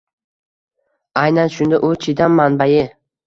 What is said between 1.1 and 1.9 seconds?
Aynan shunda